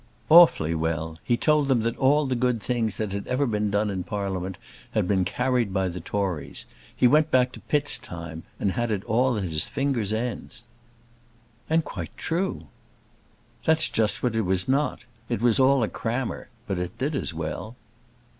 "Awfully 0.29 0.73
well. 0.73 1.19
He 1.23 1.37
told 1.37 1.67
them 1.67 1.81
that 1.81 1.95
all 1.99 2.25
the 2.25 2.33
good 2.35 2.59
things 2.59 2.97
that 2.97 3.11
had 3.11 3.27
ever 3.27 3.45
been 3.45 3.69
done 3.69 3.91
in 3.91 4.03
Parliament 4.03 4.57
had 4.93 5.07
been 5.07 5.23
carried 5.23 5.71
by 5.71 5.89
the 5.89 5.99
Tories. 5.99 6.65
He 6.95 7.05
went 7.05 7.29
back 7.29 7.51
to 7.51 7.59
Pitt's 7.59 7.99
time, 7.99 8.41
and 8.59 8.71
had 8.71 8.89
it 8.89 9.03
all 9.03 9.37
at 9.37 9.43
his 9.43 9.67
fingers' 9.67 10.11
ends." 10.11 10.63
"And 11.69 11.85
quite 11.85 12.17
true." 12.17 12.63
"That's 13.65 13.87
just 13.87 14.23
what 14.23 14.35
it 14.35 14.41
was 14.41 14.67
not. 14.67 15.05
It 15.29 15.39
was 15.39 15.59
all 15.59 15.83
a 15.83 15.87
crammer. 15.87 16.47
But 16.65 16.79
it 16.79 16.97
did 16.97 17.13
as 17.13 17.31
well." 17.31 17.75